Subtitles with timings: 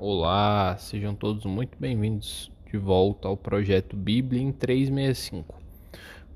[0.00, 5.60] Olá, sejam todos muito bem-vindos de volta ao projeto Bíblia em 365.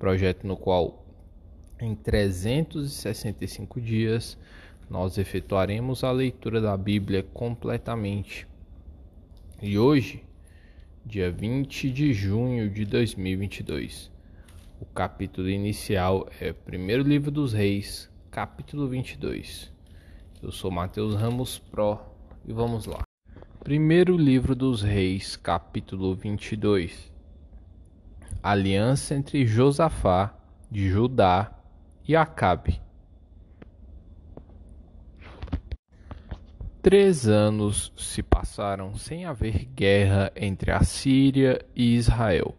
[0.01, 1.07] Projeto no qual
[1.79, 4.37] em 365 dias
[4.91, 8.49] nós efetuaremos a leitura da Bíblia completamente.
[9.63, 10.25] E hoje,
[11.07, 14.11] dia 20 de junho de 2022,
[14.81, 19.73] o capítulo inicial é primeiro livro dos Reis, capítulo 22.
[20.43, 22.01] Eu sou Mateus Ramos Pro
[22.45, 23.05] e vamos lá.
[23.65, 27.13] Primeiro livro dos Reis, capítulo 22.
[28.43, 30.35] Aliança entre Josafá
[30.69, 31.53] de Judá
[32.07, 32.83] e Acabe.
[36.83, 42.57] Três anos se passaram sem haver guerra entre a Síria e Israel.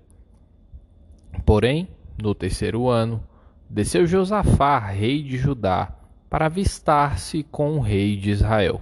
[1.45, 3.21] Porém, no terceiro ano,
[3.69, 5.93] desceu Josafá, rei de Judá,
[6.29, 8.81] para avistar-se com o rei de Israel.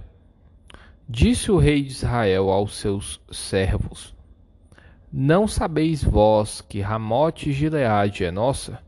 [1.08, 4.14] Disse o rei de Israel aos seus servos:
[5.12, 8.78] Não sabeis vós que Ramote Gileade é nossa,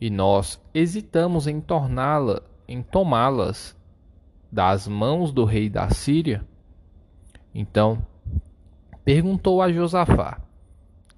[0.00, 3.76] e nós hesitamos em torná-la, em tomá-las
[4.50, 6.44] das mãos do rei da Síria?
[7.54, 8.04] Então
[9.04, 10.40] perguntou a Josafá: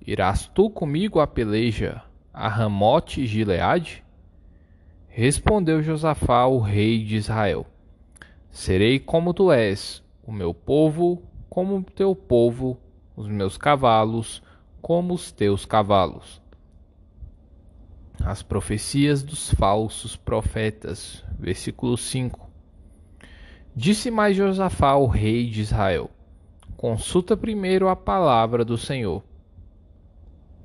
[0.07, 4.05] Irás tu comigo à peleja a Ramote Gileade?
[5.09, 7.67] Respondeu Josafá ao rei de Israel:
[8.51, 12.78] Serei como tu és, o meu povo como o teu povo,
[13.15, 14.42] os meus cavalos
[14.81, 16.41] como os teus cavalos.
[18.25, 22.51] As profecias dos falsos profetas, versículo 5.
[23.75, 26.11] Disse mais Josafá ao rei de Israel:
[26.77, 29.23] Consulta primeiro a palavra do Senhor.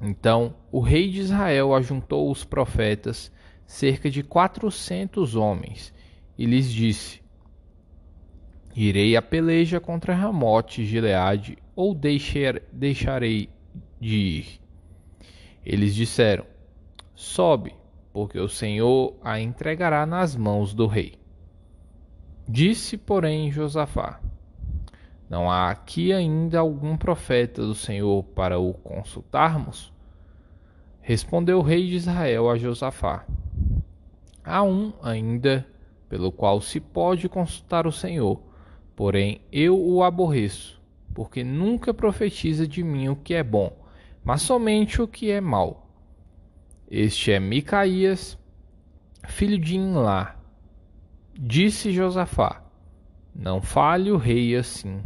[0.02, 3.32] Então o rei de Israel ajuntou os profetas,
[3.66, 5.94] cerca de quatrocentos homens,
[6.38, 7.22] e lhes disse:
[8.80, 13.50] Irei a peleja contra Ramote Gileade, ou deixar, deixarei
[14.00, 14.62] de ir?
[15.66, 16.46] Eles disseram:
[17.16, 17.74] Sobe,
[18.14, 21.16] porque o Senhor a entregará nas mãos do rei.
[22.48, 24.22] Disse, porém, Josafá:
[25.28, 29.92] Não há aqui ainda algum profeta do Senhor para o consultarmos?
[31.02, 33.26] Respondeu o rei de Israel a Josafá:
[34.46, 35.66] Há um ainda
[36.08, 38.46] pelo qual se pode consultar o Senhor
[38.98, 40.82] Porém, eu o aborreço,
[41.14, 43.86] porque nunca profetiza de mim o que é bom,
[44.24, 45.88] mas somente o que é mal.
[46.90, 48.40] Este é Micaías,
[49.28, 50.36] filho de Inlá.
[51.40, 52.66] Disse Josafá:
[53.36, 55.04] Não fale o rei assim.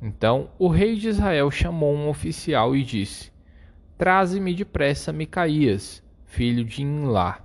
[0.00, 3.32] Então o rei de Israel chamou um oficial e disse:
[3.98, 7.44] Traze-me depressa Micaías, filho de Inlá.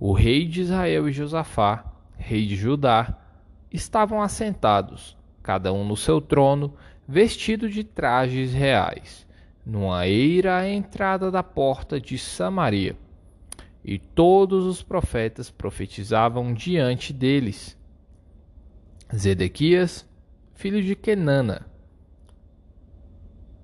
[0.00, 3.21] O rei de Israel e Josafá, rei de Judá,
[3.72, 6.74] estavam assentados, cada um no seu trono,
[7.06, 9.26] vestido de trajes reais,
[9.64, 12.96] numa eira à entrada da porta de Samaria.
[13.84, 17.76] E todos os profetas profetizavam diante deles.
[19.14, 20.08] Zedequias,
[20.54, 21.66] filho de Kenana,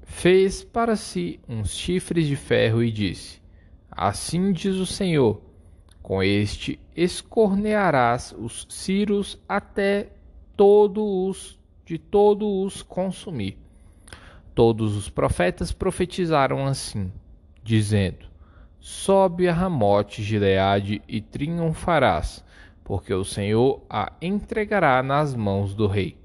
[0.03, 3.41] fez para si uns chifres de ferro e disse:
[3.91, 5.41] Assim diz o Senhor:
[6.03, 10.09] com este escornearás os ciros até
[10.57, 13.57] todos os de todos os consumir.
[14.55, 17.11] Todos os profetas profetizaram assim,
[17.63, 18.27] dizendo:
[18.79, 22.45] Sobe a Ramote Gileade e triunfarás,
[22.85, 26.19] porque o Senhor a entregará nas mãos do rei.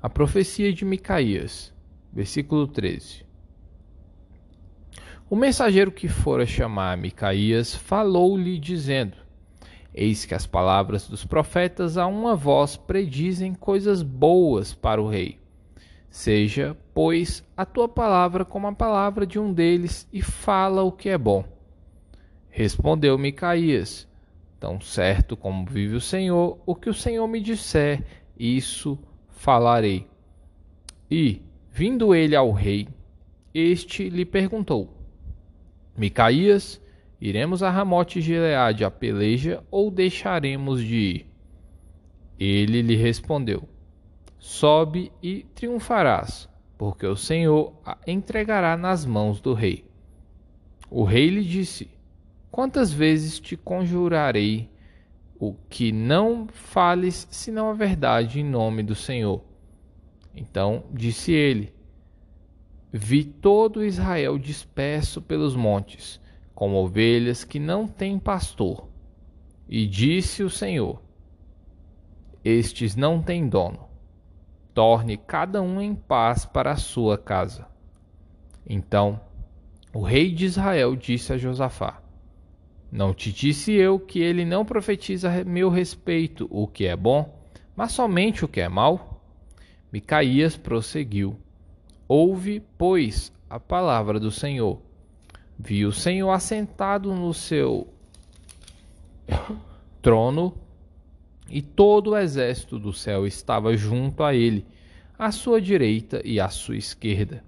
[0.00, 1.74] A profecia de Micaías,
[2.12, 3.25] versículo 13.
[5.28, 9.16] O mensageiro que fora chamar Micaías falou-lhe, dizendo:
[9.92, 15.40] Eis que as palavras dos profetas a uma voz predizem coisas boas para o rei.
[16.08, 21.08] Seja, pois, a tua palavra como a palavra de um deles, e fala o que
[21.08, 21.44] é bom.
[22.48, 24.06] Respondeu Micaías:
[24.60, 28.04] Tão certo como vive o Senhor, o que o Senhor me disser,
[28.38, 28.96] isso
[29.28, 30.06] falarei.
[31.10, 31.42] E,
[31.72, 32.86] vindo ele ao rei,
[33.52, 34.95] este lhe perguntou:
[35.96, 36.80] Micaías,
[37.20, 41.26] iremos a Ramote Gileade a peleja ou deixaremos de ir?
[42.38, 43.66] Ele lhe respondeu:
[44.38, 49.86] Sobe e triunfarás, porque o Senhor a entregará nas mãos do rei.
[50.90, 51.90] O rei lhe disse:
[52.50, 54.70] Quantas vezes te conjurarei
[55.38, 59.42] o que não fales senão a verdade em nome do Senhor?
[60.34, 61.75] Então disse ele:
[62.96, 66.18] Vi todo Israel disperso pelos montes,
[66.54, 68.88] como ovelhas que não têm pastor.
[69.68, 71.02] E disse o Senhor:
[72.42, 73.86] Estes não têm dono.
[74.72, 77.68] torne cada um em paz para a sua casa.
[78.66, 79.20] Então
[79.92, 82.02] o rei de Israel disse a Josafá:
[82.90, 87.38] Não te disse eu que ele não profetiza a meu respeito o que é bom,
[87.76, 89.22] mas somente o que é mal?
[89.92, 91.38] Micaías prosseguiu:
[92.08, 94.80] Ouve, pois, a palavra do Senhor.
[95.58, 97.88] Vi o Senhor assentado no seu
[100.00, 100.54] trono
[101.50, 104.64] e todo o exército do céu estava junto a ele,
[105.18, 107.42] à sua direita e à sua esquerda.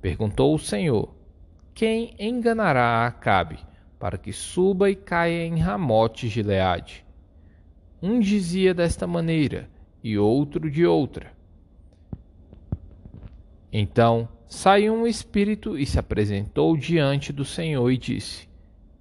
[0.00, 1.14] Perguntou o Senhor:
[1.72, 3.58] Quem enganará Acabe,
[4.00, 7.04] para que suba e caia em Ramote Gileade?
[8.02, 9.70] Um dizia desta maneira,
[10.02, 11.35] e outro de outra.
[13.78, 18.48] Então saiu um espírito e se apresentou diante do Senhor e disse: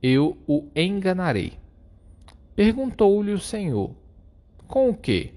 [0.04, 1.54] Eu o enganarei.
[2.54, 3.95] Perguntou-lhe o Senhor:
[4.68, 5.33] com o que?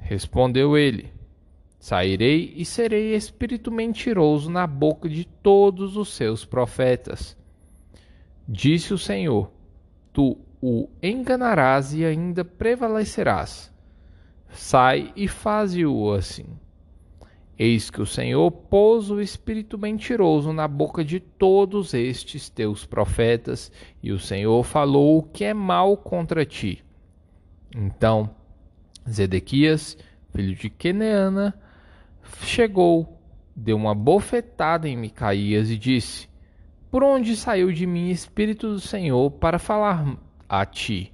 [0.00, 1.12] Respondeu ele:
[1.78, 7.36] Sairei e serei espírito mentiroso na boca de todos os seus profetas.
[8.48, 9.52] Disse o Senhor:
[10.12, 13.72] Tu o enganarás e ainda prevalecerás.
[14.48, 16.63] Sai e faze-o assim.
[17.58, 23.70] Eis que o Senhor pôs o espírito mentiroso na boca de todos estes teus profetas,
[24.02, 26.84] e o Senhor falou o que é mal contra ti.
[27.74, 28.30] Então
[29.08, 29.98] Zedequias,
[30.32, 31.54] filho de Queneana,
[32.40, 33.20] chegou,
[33.54, 36.28] deu uma bofetada em Micaías e disse:
[36.90, 40.16] Por onde saiu de mim espírito do Senhor para falar
[40.48, 41.12] a ti?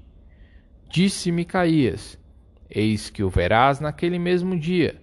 [0.88, 2.18] Disse Micaías:
[2.68, 5.00] Eis que o verás naquele mesmo dia,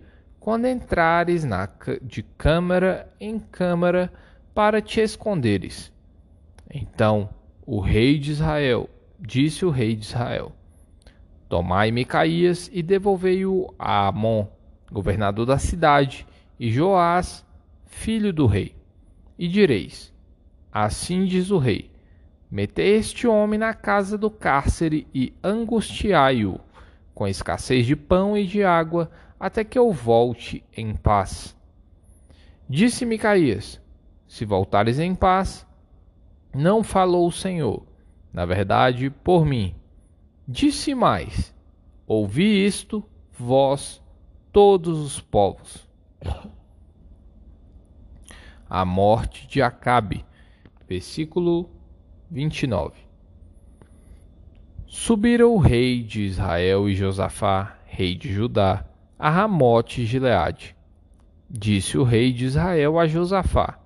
[0.47, 1.67] quando entrares na,
[2.01, 4.09] de câmara em câmara
[4.55, 5.91] para te esconderes.
[6.73, 7.29] Então
[7.65, 8.89] o rei de Israel,
[9.19, 10.53] disse o rei de Israel:
[11.49, 14.47] Tomai Micaías e devolvei-o a Amon,
[14.89, 16.25] governador da cidade,
[16.57, 17.45] e Joás,
[17.85, 18.73] filho do rei.
[19.37, 20.13] E direis:
[20.71, 21.91] Assim diz o rei:
[22.49, 26.57] Metei este homem na casa do cárcere e angustiai-o,
[27.13, 31.55] com escassez de pão e de água, até que eu volte em paz.
[32.69, 33.81] Disse Micaías:
[34.27, 35.65] Se voltares em paz,
[36.53, 37.85] não falou o Senhor,
[38.33, 39.75] na verdade, por mim
[40.49, 41.53] Disse mais:
[42.05, 43.03] Ouvi isto,
[43.37, 44.01] vós,
[44.53, 45.85] todos os povos.
[48.69, 50.25] A morte de Acabe,
[50.87, 51.69] versículo
[52.31, 52.95] 29.
[54.85, 58.86] Subiram o rei de Israel e Josafá, rei de Judá,
[59.17, 60.75] a Ramote Gileade.
[61.49, 63.79] Disse o rei de Israel a Josafá: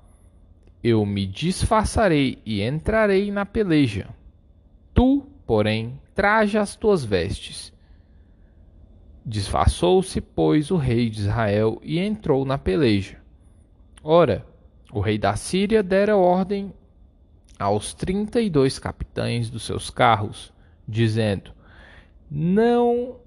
[0.83, 4.09] Eu me disfarçarei e entrarei na peleja.
[4.93, 7.71] Tu, porém, traje as tuas vestes.
[9.23, 13.17] Disfarçou-se, pois, o rei de Israel e entrou na peleja.
[14.03, 14.45] Ora,
[14.91, 16.73] o rei da Síria dera ordem
[17.59, 20.51] aos trinta e dois capitães dos seus carros,
[20.87, 21.53] dizendo:
[22.29, 23.20] Não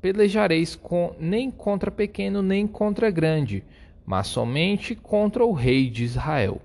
[0.00, 3.64] pelejareis com, nem contra pequeno nem contra grande,
[4.06, 6.60] mas somente contra o rei de Israel.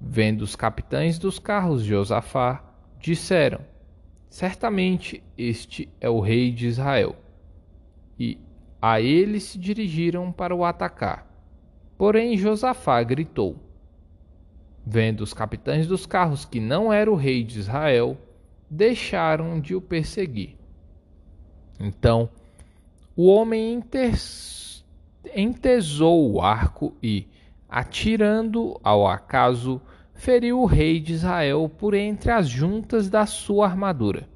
[0.00, 2.62] Vendo os capitães dos carros de Josafá,
[2.98, 3.60] disseram:
[4.28, 7.16] Certamente este é o rei de Israel.
[8.18, 8.38] E
[8.80, 11.26] a ele se dirigiram para o atacar.
[11.96, 13.56] Porém Josafá gritou.
[14.86, 18.18] Vendo os capitães dos carros que não era o rei de Israel,
[18.68, 20.56] deixaram de o perseguir.
[21.78, 22.28] Então
[23.16, 23.82] o homem
[25.34, 27.28] entesou o arco e,
[27.68, 29.80] atirando ao acaso,
[30.14, 34.28] feriu o rei de Israel por entre as juntas da sua armadura.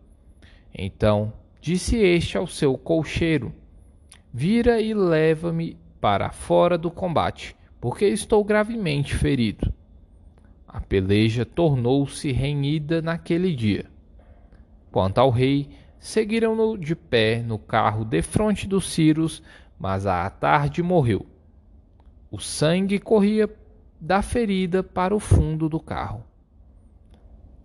[0.75, 3.53] Então disse este ao seu colcheiro:
[4.33, 9.73] Vira e leva-me para fora do combate, porque estou gravemente ferido.
[10.67, 13.87] A peleja tornou-se renhida naquele dia.
[14.93, 15.69] Quanto ao rei,
[15.99, 19.43] seguiram-no de pé no carro defronte dos Círios,
[19.79, 21.27] mas à tarde morreu.
[22.31, 23.49] O sangue corria
[24.01, 26.25] da ferida para o fundo do carro.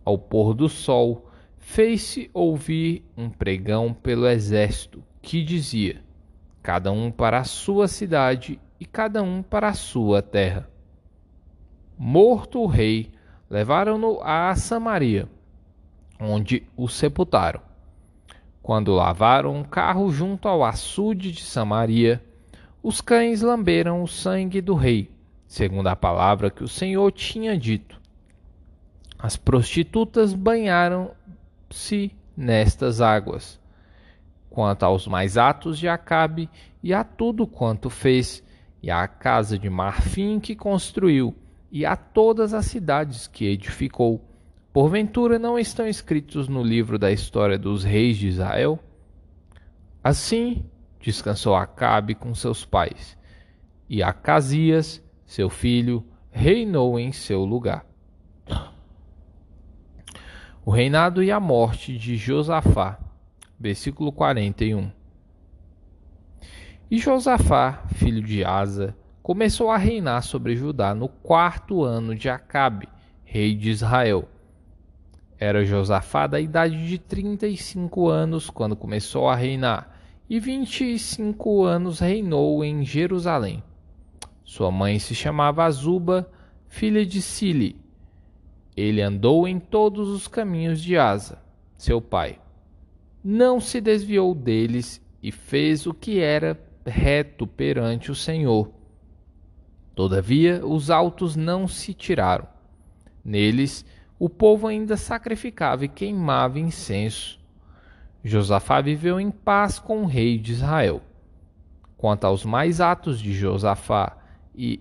[0.05, 6.01] Ao pôr do sol, fez-se ouvir um pregão pelo exército que dizia:
[6.61, 10.69] cada um para a sua cidade e cada um para a sua terra.
[11.97, 13.11] Morto o rei,
[13.49, 15.29] levaram-no a Samaria,
[16.19, 17.72] onde o sepultaram.
[18.63, 22.23] Quando lavaram um carro junto ao açude de Samaria,
[22.81, 25.13] os cães lamberam o sangue do rei
[25.53, 28.01] segundo a palavra que o Senhor tinha dito.
[29.19, 33.61] As prostitutas banharam-se nestas águas.
[34.49, 36.49] quanto aos mais atos de Acabe
[36.81, 38.43] e a tudo quanto fez,
[38.81, 41.35] e à casa de marfim que construiu,
[41.71, 44.21] e a todas as cidades que edificou.
[44.73, 48.79] Porventura não estão escritos no livro da história dos reis de Israel?
[50.03, 50.65] Assim
[50.99, 53.17] descansou Acabe com seus pais,
[53.87, 57.85] e Acasias, seu filho, reinou em seu lugar.
[60.65, 62.97] O reinado e a morte de Josafá
[63.63, 64.91] versículo 41.
[66.91, 72.89] E Josafá, filho de Asa, começou a reinar sobre Judá no quarto ano de Acabe,
[73.23, 74.27] rei de Israel.
[75.43, 79.97] Era Josafá da idade de 35 anos quando começou a reinar,
[80.29, 83.63] e 25 anos reinou em Jerusalém.
[84.43, 86.29] Sua mãe se chamava Azuba,
[86.67, 87.75] filha de Sili.
[88.77, 91.41] Ele andou em todos os caminhos de Asa,
[91.77, 92.39] seu pai
[93.23, 98.69] não se desviou deles e fez o que era reto perante o Senhor.
[99.95, 102.47] Todavia, os altos não se tiraram.
[103.23, 103.85] Neles,
[104.23, 107.37] o povo ainda sacrificava e queimava incenso.
[108.23, 111.01] Josafá viveu em paz com o rei de Israel.
[111.97, 114.15] Quanto aos mais atos de Josafá
[114.55, 114.79] e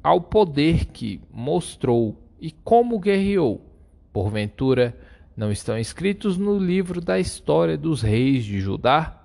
[0.00, 3.68] ao poder que mostrou e como guerreou,
[4.12, 4.96] porventura,
[5.36, 9.20] não estão escritos no livro da história dos reis de Judá?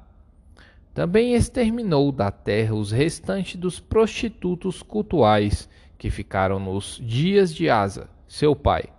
[0.96, 8.10] Também exterminou da terra os restantes dos prostitutos cultuais que ficaram nos dias de Asa,
[8.28, 8.90] seu pai.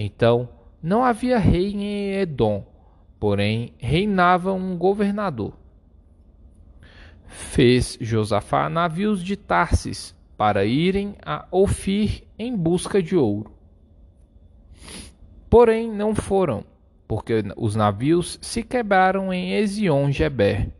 [0.00, 0.48] Então
[0.80, 2.64] não havia rei em Edom,
[3.18, 5.54] porém reinava um governador.
[7.26, 13.50] Fez Josafá navios de Tarsis para irem a Ofir em busca de ouro.
[15.50, 16.62] Porém, não foram,
[17.08, 20.70] porque os navios se quebraram em Ezion-Geber.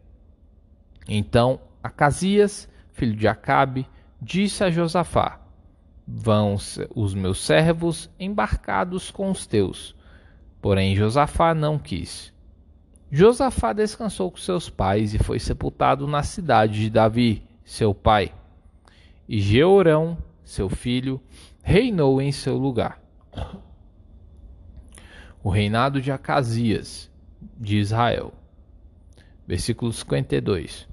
[1.09, 3.85] Então Acasias, filho de Acabe,
[4.23, 5.41] disse a Josafá:
[6.11, 6.57] Vão
[6.95, 9.95] os meus servos embarcados com os teus.
[10.61, 12.33] Porém Josafá não quis.
[13.11, 18.33] Josafá descansou com seus pais e foi sepultado na cidade de Davi, seu pai.
[19.29, 21.21] E Jeorão, seu filho,
[21.63, 23.01] reinou em seu lugar
[25.43, 27.11] o reinado de Acasias
[27.59, 28.33] de Israel.
[29.47, 30.89] Versículo 52.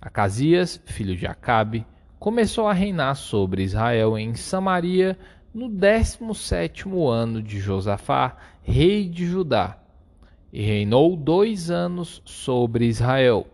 [0.00, 1.86] Acasias, filho de Acabe,
[2.22, 5.18] começou a reinar sobre Israel em Samaria
[5.52, 9.76] no 17 ano de Josafá, rei de Judá,
[10.52, 13.44] e reinou dois anos sobre Israel.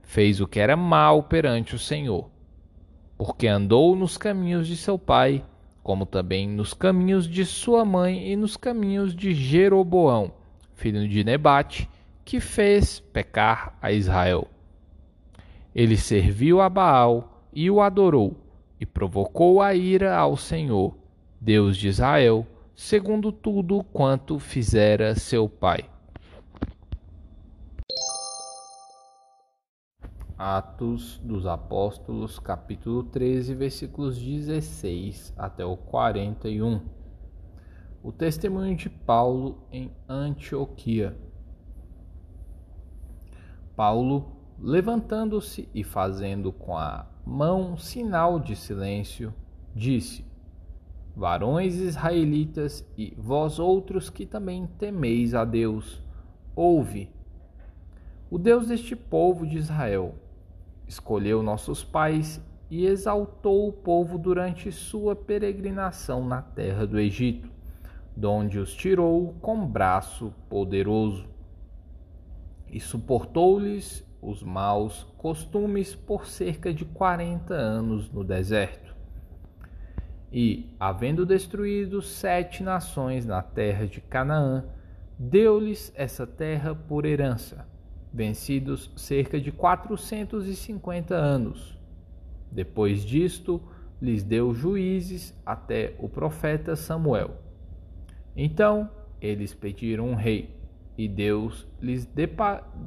[0.00, 2.30] Fez o que era mal perante o Senhor,
[3.14, 5.44] porque andou nos caminhos de seu pai,
[5.82, 10.32] como também nos caminhos de sua mãe e nos caminhos de Jeroboão,
[10.72, 11.90] filho de Nebate,
[12.24, 14.48] que fez pecar a Israel.
[15.74, 18.36] Ele serviu a Baal e o adorou,
[18.78, 20.94] e provocou a ira ao Senhor,
[21.40, 25.88] Deus de Israel, segundo tudo quanto fizera seu pai.
[30.36, 36.82] Atos dos Apóstolos, capítulo 13, versículos 16 até o 41.
[38.02, 41.16] O testemunho de Paulo em Antioquia.
[43.74, 49.32] Paulo, levantando-se e fazendo com a mão sinal de silêncio,
[49.74, 50.24] disse:
[51.14, 56.02] Varões israelitas e vós outros que também temeis a Deus,
[56.54, 57.10] ouve.
[58.30, 60.14] O Deus deste povo de Israel
[60.86, 67.48] escolheu nossos pais e exaltou o povo durante sua peregrinação na terra do Egito,
[68.16, 71.26] donde os tirou com braço poderoso.
[72.68, 78.94] E suportou-lhes os maus costumes por cerca de quarenta anos no deserto.
[80.32, 84.64] E, havendo destruído sete nações na terra de Canaã,
[85.18, 87.66] deu-lhes essa terra por herança
[88.16, 91.78] vencidos cerca de 450 anos.
[92.50, 93.60] Depois disto,
[94.00, 97.36] lhes deu juízes até o profeta Samuel.
[98.34, 98.90] Então
[99.20, 100.55] eles pediram um rei,
[100.96, 102.08] e Deus lhes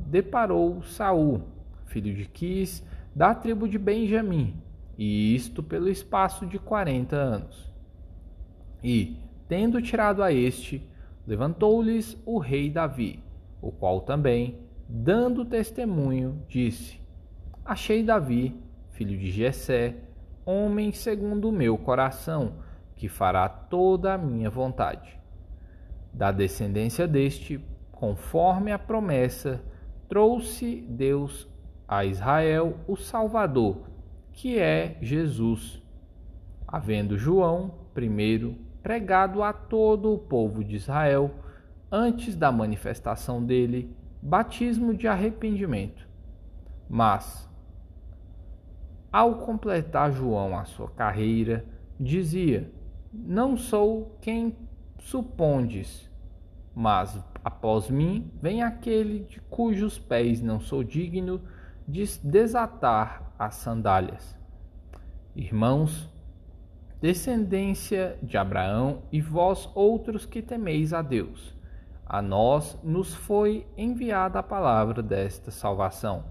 [0.08, 1.44] deparou Saul,
[1.86, 2.84] filho de Quis,
[3.16, 4.56] da tribo de Benjamim,
[4.98, 7.70] e isto pelo espaço de quarenta anos.
[8.84, 10.82] E, tendo tirado a este,
[11.28, 13.24] levantou-lhes o rei Davi,
[13.62, 14.58] o qual também
[14.89, 17.00] dando testemunho, disse:
[17.63, 18.60] Achei Davi,
[18.92, 19.96] filho de Jessé,
[20.44, 22.54] homem segundo o meu coração,
[22.96, 25.20] que fará toda a minha vontade.
[26.12, 27.63] Da descendência deste,
[28.00, 29.62] conforme a promessa,
[30.08, 31.50] trouxe Deus
[31.86, 33.89] a Israel o Salvador,
[34.32, 35.84] que é Jesus.
[36.65, 41.29] Havendo João, primeiro, pregado a todo o povo de Israel,
[41.91, 46.08] antes da manifestação dele, batismo de arrependimento.
[46.88, 47.50] Mas,
[49.12, 51.65] ao completar João a sua carreira,
[52.00, 52.72] dizia:
[53.12, 54.56] Não sou quem
[55.00, 56.09] supondes,
[56.79, 61.41] mas após mim vem aquele de cujos pés não sou digno
[61.86, 64.33] de desatar as sandálias.
[65.36, 66.09] Irmãos,
[67.01, 71.53] descendência de Abraão e vós outros que temeis a Deus,
[72.05, 76.24] a nós nos foi enviada a palavra desta salvação.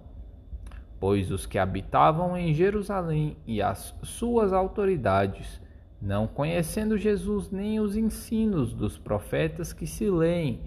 [0.98, 5.60] Pois os que habitavam em Jerusalém e as suas autoridades
[6.00, 10.60] não conhecendo Jesus nem os ensinos dos profetas que se leem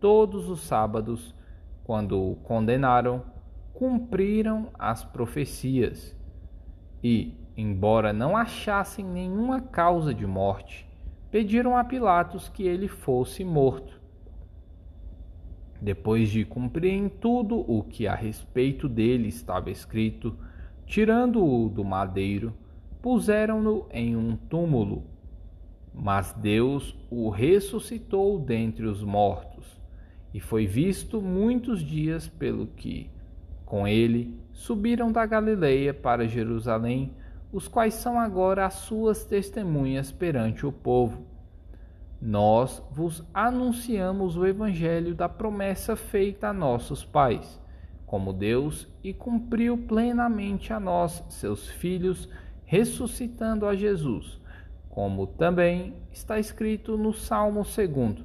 [0.00, 1.34] todos os sábados,
[1.84, 3.22] quando o condenaram,
[3.74, 6.16] cumpriram as profecias
[7.02, 10.88] e, embora não achassem nenhuma causa de morte,
[11.30, 13.98] pediram a Pilatos que ele fosse morto.
[15.80, 20.36] Depois de cumprirem tudo o que a respeito dele estava escrito,
[20.86, 22.52] tirando-o do madeiro,
[23.02, 25.04] puseram-no em um túmulo.
[25.94, 29.80] Mas Deus o ressuscitou dentre os mortos,
[30.32, 33.10] e foi visto muitos dias pelo que,
[33.64, 37.12] com ele, subiram da Galileia para Jerusalém,
[37.52, 41.26] os quais são agora as suas testemunhas perante o povo.
[42.20, 47.60] Nós vos anunciamos o evangelho da promessa feita a nossos pais,
[48.04, 52.28] como Deus e cumpriu plenamente a nós, seus filhos,
[52.68, 54.38] ressuscitando a Jesus,
[54.90, 58.22] como também está escrito no Salmo 2: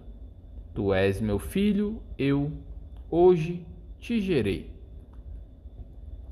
[0.74, 2.52] Tu és meu filho, eu
[3.10, 3.66] hoje
[4.02, 4.70] te gerei.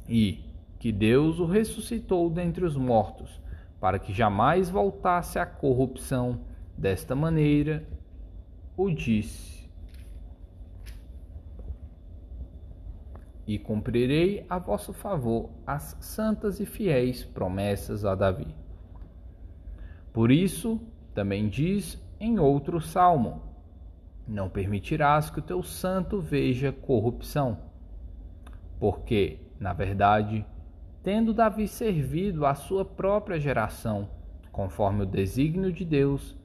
[0.10, 0.44] E
[0.78, 3.40] que Deus o ressuscitou dentre os mortos,
[3.80, 6.42] para que jamais voltasse à corrupção.
[6.78, 7.88] Desta maneira,
[8.76, 9.61] o disse
[13.48, 18.56] e cumprirei a vosso favor as santas e fiéis promessas a Davi.
[20.14, 20.80] Por isso,
[21.14, 23.42] também diz em outro salmo:
[24.28, 27.58] Não permitirás que o teu santo veja corrupção.
[28.80, 30.46] Porque, na verdade,
[31.04, 34.10] tendo Davi servido a sua própria geração,
[34.52, 36.36] conforme o desígnio de Deus,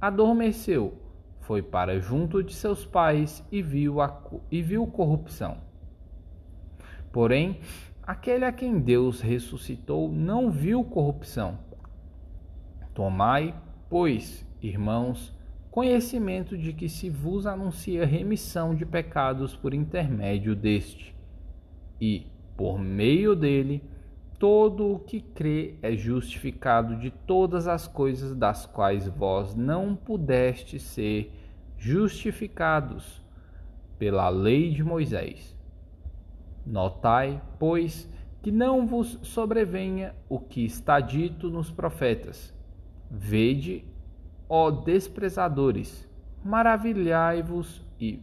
[0.00, 0.94] adormeceu,
[1.40, 5.58] foi para junto de seus pais e viu, a, e viu corrupção.
[7.16, 7.60] Porém,
[8.02, 11.58] aquele a quem Deus ressuscitou não viu corrupção.
[12.92, 13.54] Tomai,
[13.88, 15.34] pois, irmãos,
[15.70, 21.16] conhecimento de que se vos anuncia remissão de pecados por intermédio deste,
[21.98, 23.82] e, por meio dele,
[24.38, 30.78] todo o que crê é justificado de todas as coisas das quais vós não pudeste
[30.78, 31.32] ser
[31.78, 33.24] justificados
[33.98, 35.55] pela lei de Moisés
[36.66, 38.10] Notai, pois,
[38.42, 42.52] que não vos sobrevenha o que está dito nos profetas.
[43.10, 43.84] Vede,
[44.48, 46.08] ó desprezadores,
[46.44, 48.20] maravilhai-vos e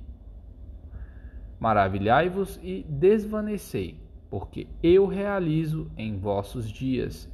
[1.59, 3.97] maravilhai-vos e desvanecei,
[4.29, 7.31] porque eu realizo em vossos dias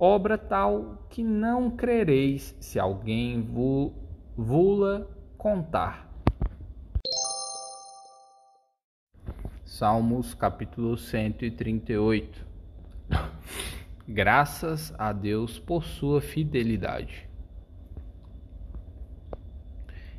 [0.00, 3.46] obra tal que não crereis se alguém
[4.34, 6.09] vula contar.
[9.80, 12.46] Salmos capítulo 138
[14.06, 17.26] Graças a Deus por sua fidelidade.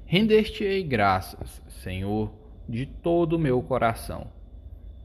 [0.03, 2.33] Render-te-ei graças, Senhor,
[2.67, 4.31] de todo o meu coração.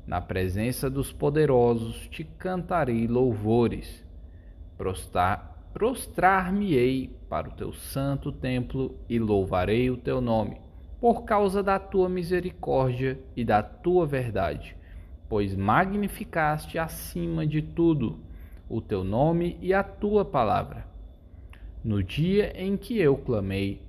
[0.07, 4.03] Na presença dos poderosos te cantarei louvores.
[5.75, 10.65] Prostrar-me-ei para o teu santo templo e louvarei o teu nome
[11.01, 14.77] por causa da tua misericórdia e da tua verdade,
[15.29, 18.19] pois magnificaste acima de tudo
[18.69, 20.87] o teu nome e a tua palavra.
[21.85, 23.83] No dia em que eu clamei,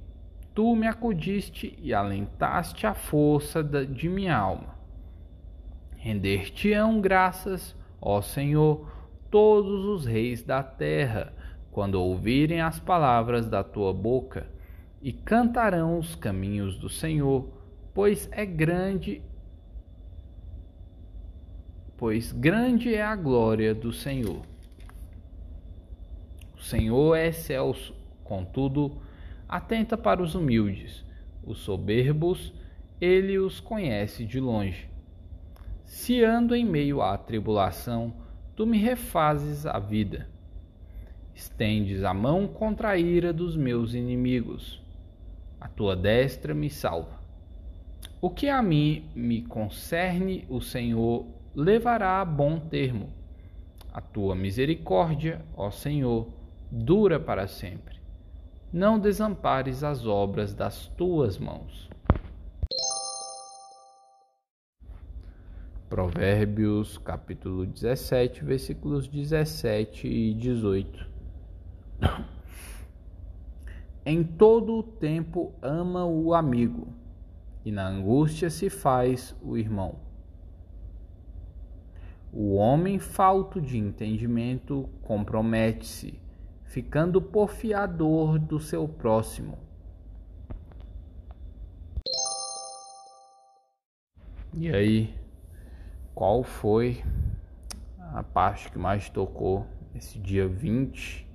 [0.54, 4.76] tu me acudiste e alentaste a força de minha alma.
[5.96, 8.88] Render-te-ão graças, ó Senhor,
[9.32, 11.34] todos os reis da terra,
[11.72, 14.48] quando ouvirem as palavras da tua boca
[15.08, 17.48] e cantarão os caminhos do Senhor,
[17.94, 19.22] pois é grande
[21.96, 24.42] pois grande é a glória do Senhor.
[26.58, 29.02] O Senhor é excelso, contudo,
[29.48, 31.06] atenta para os humildes.
[31.42, 32.54] Os soberbos
[33.00, 34.90] ele os conhece de longe.
[35.86, 38.14] Se ando em meio à tribulação,
[38.58, 40.28] tu me refazes a vida.
[41.34, 44.86] Estendes a mão contra a ira dos meus inimigos.
[45.60, 47.20] A tua destra me salva.
[48.22, 53.10] O que a mim me concerne, o Senhor levará a bom termo.
[53.92, 56.28] A tua misericórdia, ó Senhor,
[56.72, 57.98] dura para sempre.
[58.72, 61.90] Não desampares as obras das tuas mãos.
[65.90, 71.08] Provérbios capítulo 17, versículos 17 e 18.
[74.10, 76.88] Em todo o tempo ama o amigo,
[77.66, 79.96] e na angústia se faz o irmão.
[82.32, 86.18] O homem falto de entendimento compromete-se,
[86.64, 89.58] ficando porfiador do seu próximo.
[94.54, 95.14] E aí,
[96.16, 97.04] qual foi
[98.14, 101.27] a parte que mais tocou esse dia 20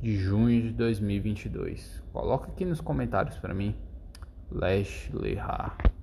[0.00, 2.02] de junho de 2022?
[2.12, 3.74] Coloca aqui nos comentários para mim.
[4.50, 5.95] Lash Lehar.